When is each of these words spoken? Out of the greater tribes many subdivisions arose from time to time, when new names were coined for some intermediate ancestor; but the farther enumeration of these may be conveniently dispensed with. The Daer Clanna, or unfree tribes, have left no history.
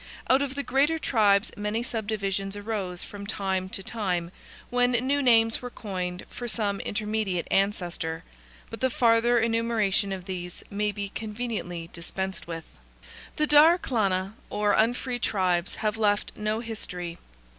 Out 0.31 0.41
of 0.41 0.55
the 0.55 0.63
greater 0.63 0.97
tribes 0.97 1.51
many 1.55 1.83
subdivisions 1.83 2.55
arose 2.55 3.03
from 3.03 3.27
time 3.27 3.69
to 3.69 3.83
time, 3.83 4.31
when 4.71 4.93
new 4.93 5.21
names 5.21 5.61
were 5.61 5.69
coined 5.69 6.25
for 6.27 6.47
some 6.47 6.79
intermediate 6.79 7.47
ancestor; 7.51 8.23
but 8.71 8.81
the 8.81 8.89
farther 8.89 9.37
enumeration 9.37 10.11
of 10.11 10.25
these 10.25 10.63
may 10.71 10.91
be 10.91 11.09
conveniently 11.09 11.91
dispensed 11.93 12.47
with. 12.47 12.63
The 13.35 13.45
Daer 13.45 13.77
Clanna, 13.77 14.33
or 14.49 14.71
unfree 14.73 15.19
tribes, 15.19 15.75
have 15.75 15.97
left 15.97 16.31
no 16.35 16.61
history. 16.61 17.19